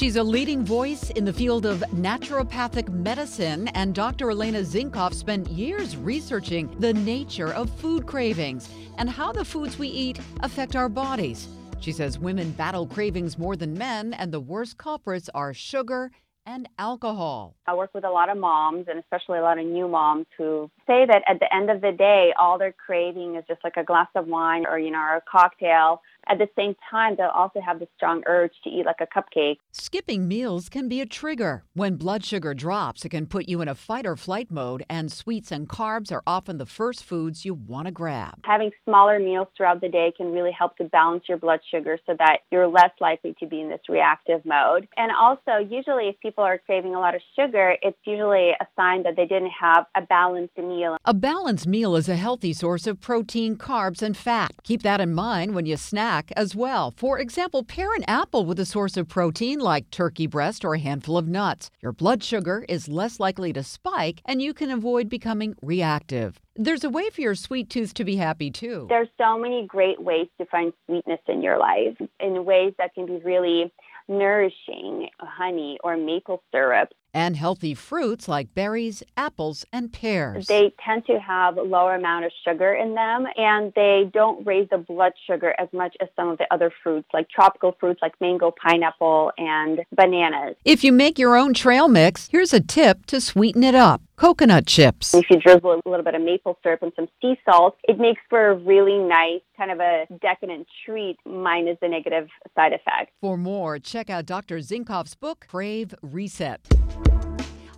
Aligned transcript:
She's 0.00 0.16
a 0.16 0.22
leading 0.22 0.64
voice 0.64 1.10
in 1.10 1.26
the 1.26 1.32
field 1.34 1.66
of 1.66 1.80
naturopathic 1.94 2.88
medicine, 2.88 3.68
and 3.74 3.94
Dr. 3.94 4.30
Elena 4.30 4.60
Zinkoff 4.60 5.12
spent 5.12 5.50
years 5.50 5.94
researching 5.94 6.74
the 6.80 6.94
nature 6.94 7.52
of 7.52 7.68
food 7.68 8.06
cravings 8.06 8.70
and 8.96 9.10
how 9.10 9.30
the 9.30 9.44
foods 9.44 9.78
we 9.78 9.88
eat 9.88 10.18
affect 10.40 10.74
our 10.74 10.88
bodies. 10.88 11.48
She 11.80 11.92
says 11.92 12.18
women 12.18 12.52
battle 12.52 12.86
cravings 12.86 13.36
more 13.36 13.56
than 13.56 13.76
men, 13.76 14.14
and 14.14 14.32
the 14.32 14.40
worst 14.40 14.78
culprits 14.78 15.28
are 15.34 15.52
sugar 15.52 16.10
and 16.46 16.66
alcohol. 16.78 17.54
I 17.66 17.74
work 17.74 17.90
with 17.94 18.04
a 18.04 18.10
lot 18.10 18.30
of 18.30 18.38
moms 18.38 18.86
and 18.88 18.98
especially 18.98 19.38
a 19.38 19.42
lot 19.42 19.58
of 19.58 19.66
new 19.66 19.86
moms 19.86 20.26
who 20.36 20.70
say 20.86 21.06
that 21.06 21.22
at 21.28 21.40
the 21.40 21.54
end 21.54 21.70
of 21.70 21.80
the 21.80 21.92
day, 21.92 22.32
all 22.38 22.58
they're 22.58 22.72
craving 22.72 23.36
is 23.36 23.44
just 23.46 23.62
like 23.62 23.76
a 23.76 23.84
glass 23.84 24.08
of 24.14 24.26
wine 24.26 24.64
or, 24.66 24.78
you 24.78 24.90
know, 24.90 24.98
or 24.98 25.16
a 25.16 25.22
cocktail. 25.30 26.00
At 26.28 26.38
the 26.38 26.48
same 26.56 26.76
time, 26.90 27.16
they'll 27.16 27.26
also 27.28 27.60
have 27.60 27.78
the 27.78 27.88
strong 27.96 28.22
urge 28.26 28.52
to 28.64 28.70
eat 28.70 28.86
like 28.86 29.00
a 29.00 29.06
cupcake. 29.06 29.56
Skipping 29.72 30.28
meals 30.28 30.68
can 30.68 30.88
be 30.88 31.00
a 31.00 31.06
trigger. 31.06 31.64
When 31.74 31.96
blood 31.96 32.24
sugar 32.24 32.54
drops, 32.54 33.04
it 33.04 33.08
can 33.10 33.26
put 33.26 33.48
you 33.48 33.60
in 33.60 33.68
a 33.68 33.74
fight 33.74 34.06
or 34.06 34.16
flight 34.16 34.50
mode, 34.50 34.84
and 34.88 35.10
sweets 35.10 35.50
and 35.50 35.68
carbs 35.68 36.12
are 36.12 36.22
often 36.26 36.58
the 36.58 36.66
first 36.66 37.04
foods 37.04 37.44
you 37.44 37.54
want 37.54 37.86
to 37.86 37.92
grab. 37.92 38.34
Having 38.44 38.72
smaller 38.84 39.18
meals 39.18 39.48
throughout 39.56 39.80
the 39.80 39.88
day 39.88 40.12
can 40.16 40.32
really 40.32 40.52
help 40.52 40.76
to 40.76 40.84
balance 40.84 41.24
your 41.28 41.38
blood 41.38 41.60
sugar 41.70 41.98
so 42.06 42.14
that 42.18 42.40
you're 42.50 42.68
less 42.68 42.90
likely 43.00 43.34
to 43.40 43.46
be 43.46 43.60
in 43.60 43.68
this 43.68 43.80
reactive 43.88 44.44
mode. 44.44 44.88
And 44.96 45.10
also, 45.12 45.58
usually 45.58 46.08
if 46.08 46.20
people 46.20 46.44
are 46.44 46.58
craving 46.58 46.94
a 46.94 47.00
lot 47.00 47.14
of 47.14 47.22
sugar, 47.34 47.76
it's 47.82 47.98
usually 48.04 48.50
a 48.50 48.66
sign 48.76 49.02
that 49.04 49.16
they 49.16 49.26
didn't 49.26 49.52
have 49.60 49.86
a 49.96 50.02
balanced 50.02 50.58
meal. 50.58 50.96
A 51.04 51.14
balanced 51.14 51.66
meal 51.66 51.96
is 51.96 52.08
a 52.08 52.16
healthy 52.16 52.52
source 52.52 52.86
of 52.86 53.00
protein, 53.00 53.56
carbs, 53.56 54.02
and 54.02 54.16
fat. 54.16 54.52
Keep 54.62 54.82
that 54.82 55.00
in 55.00 55.12
mind 55.12 55.54
when 55.54 55.66
you 55.66 55.76
snack 55.76 56.09
as 56.36 56.56
well. 56.56 56.92
For 56.96 57.18
example, 57.18 57.62
pair 57.62 57.94
an 57.94 58.04
apple 58.08 58.44
with 58.44 58.58
a 58.58 58.64
source 58.64 58.96
of 58.96 59.08
protein 59.08 59.60
like 59.60 59.90
turkey 59.90 60.26
breast 60.26 60.64
or 60.64 60.74
a 60.74 60.78
handful 60.78 61.16
of 61.16 61.28
nuts. 61.28 61.70
Your 61.80 61.92
blood 61.92 62.24
sugar 62.24 62.64
is 62.68 62.88
less 62.88 63.20
likely 63.20 63.52
to 63.52 63.62
spike 63.62 64.20
and 64.24 64.42
you 64.42 64.52
can 64.52 64.70
avoid 64.70 65.08
becoming 65.08 65.54
reactive. 65.62 66.40
There's 66.56 66.84
a 66.84 66.90
way 66.90 67.08
for 67.10 67.20
your 67.20 67.34
sweet 67.34 67.70
tooth 67.70 67.94
to 67.94 68.04
be 68.04 68.16
happy 68.16 68.50
too. 68.50 68.86
There's 68.88 69.08
so 69.16 69.38
many 69.38 69.66
great 69.66 70.02
ways 70.02 70.26
to 70.38 70.46
find 70.46 70.72
sweetness 70.86 71.20
in 71.28 71.42
your 71.42 71.58
life 71.58 71.96
in 72.18 72.44
ways 72.44 72.74
that 72.78 72.94
can 72.94 73.06
be 73.06 73.20
really 73.24 73.72
nourishing, 74.08 75.08
honey 75.20 75.78
or 75.84 75.96
maple 75.96 76.42
syrup. 76.52 76.88
And 77.12 77.36
healthy 77.36 77.74
fruits 77.74 78.28
like 78.28 78.54
berries, 78.54 79.02
apples, 79.16 79.64
and 79.72 79.92
pears. 79.92 80.46
They 80.46 80.72
tend 80.84 81.06
to 81.06 81.18
have 81.18 81.56
a 81.56 81.62
lower 81.62 81.94
amount 81.94 82.24
of 82.24 82.32
sugar 82.46 82.72
in 82.72 82.94
them 82.94 83.26
and 83.36 83.72
they 83.74 84.10
don't 84.12 84.46
raise 84.46 84.68
the 84.70 84.78
blood 84.78 85.12
sugar 85.26 85.54
as 85.58 85.68
much 85.72 85.96
as 86.00 86.08
some 86.16 86.28
of 86.28 86.38
the 86.38 86.46
other 86.52 86.72
fruits 86.82 87.08
like 87.12 87.28
tropical 87.28 87.76
fruits 87.78 88.00
like 88.02 88.12
mango, 88.20 88.52
pineapple, 88.62 89.32
and 89.38 89.80
bananas. 89.94 90.56
If 90.64 90.84
you 90.84 90.92
make 90.92 91.18
your 91.18 91.36
own 91.36 91.54
trail 91.54 91.88
mix, 91.88 92.28
here's 92.28 92.52
a 92.52 92.60
tip 92.60 93.06
to 93.06 93.20
sweeten 93.20 93.64
it 93.64 93.74
up. 93.74 94.02
Coconut 94.20 94.66
chips. 94.66 95.14
If 95.14 95.30
you 95.30 95.38
drizzle 95.38 95.80
a 95.84 95.88
little 95.88 96.04
bit 96.04 96.14
of 96.14 96.20
maple 96.20 96.58
syrup 96.62 96.82
and 96.82 96.92
some 96.94 97.08
sea 97.22 97.40
salt, 97.44 97.78
it 97.84 97.98
makes 97.98 98.20
for 98.28 98.48
a 98.48 98.54
really 98.54 98.98
nice, 98.98 99.40
kind 99.56 99.70
of 99.70 99.80
a 99.80 100.06
decadent 100.20 100.66
treat, 100.84 101.16
minus 101.24 101.78
the 101.80 101.88
negative 101.88 102.28
side 102.54 102.74
effects. 102.74 103.12
For 103.22 103.38
more, 103.38 103.78
check 103.78 104.10
out 104.10 104.26
Dr. 104.26 104.58
Zinkoff's 104.58 105.14
book, 105.14 105.46
Crave 105.48 105.94
Reset. 106.02 106.60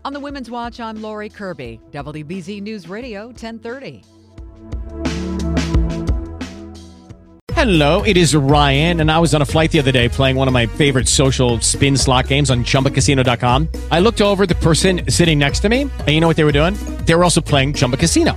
On 0.04 0.12
the 0.12 0.20
Women's 0.20 0.50
Watch, 0.50 0.80
I'm 0.80 1.00
Lori 1.00 1.28
Kirby, 1.28 1.80
WBZ 1.92 2.60
News 2.60 2.88
Radio 2.88 3.26
1030. 3.26 4.02
Hello, 7.52 8.02
it 8.02 8.16
is 8.16 8.34
Ryan, 8.34 9.00
and 9.00 9.08
I 9.08 9.20
was 9.20 9.36
on 9.36 9.42
a 9.42 9.44
flight 9.44 9.70
the 9.70 9.78
other 9.78 9.92
day 9.92 10.08
playing 10.08 10.34
one 10.34 10.48
of 10.48 10.54
my 10.54 10.66
favorite 10.66 11.06
social 11.06 11.60
spin 11.60 11.96
slot 11.96 12.26
games 12.26 12.50
on 12.50 12.64
chumbacasino.com. 12.64 13.68
I 13.88 14.00
looked 14.00 14.20
over 14.20 14.46
the 14.46 14.56
person 14.56 15.08
sitting 15.08 15.38
next 15.38 15.60
to 15.60 15.68
me, 15.68 15.82
and 15.82 16.08
you 16.08 16.20
know 16.20 16.26
what 16.26 16.36
they 16.36 16.42
were 16.42 16.50
doing? 16.50 16.74
They 17.04 17.14
were 17.14 17.22
also 17.22 17.40
playing 17.40 17.74
Chumba 17.74 17.96
Casino. 17.96 18.36